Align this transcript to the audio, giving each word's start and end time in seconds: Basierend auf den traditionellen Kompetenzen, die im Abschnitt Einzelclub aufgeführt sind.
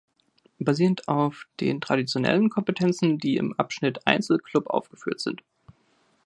Basierend 0.57 1.07
auf 1.07 1.45
den 1.59 1.79
traditionellen 1.79 2.49
Kompetenzen, 2.49 3.19
die 3.19 3.37
im 3.37 3.53
Abschnitt 3.59 4.07
Einzelclub 4.07 4.65
aufgeführt 4.65 5.19
sind. 5.19 5.43